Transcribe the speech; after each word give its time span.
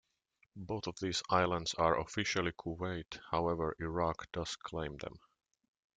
Both 0.55 0.87
of 0.87 0.95
these 0.99 1.21
islands 1.29 1.75
are 1.75 1.99
officially 1.99 2.53
Kuwait, 2.53 3.19
however 3.29 3.75
Iraq 3.79 4.31
does 4.31 4.55
claim 4.55 4.97
them. 4.97 5.17